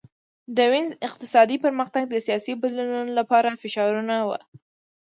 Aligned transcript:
د 0.55 0.57
وینز 0.71 0.91
اقتصادي 1.07 1.57
پرمختګ 1.65 2.03
د 2.09 2.15
سیاسي 2.27 2.53
بدلونونو 2.61 3.11
لپاره 3.19 3.59
فشارونه 3.61 4.15
وو 4.27 4.37